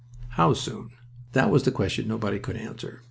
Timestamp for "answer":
2.57-2.99